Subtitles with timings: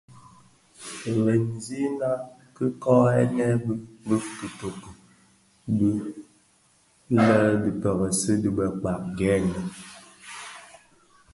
[1.13, 2.09] Jremzèna
[2.55, 3.45] ki kōghènè
[4.05, 4.91] bi bitoki
[5.77, 5.89] bi
[7.25, 9.61] lè dhi pèrèsi dhi dhikpag gèènë.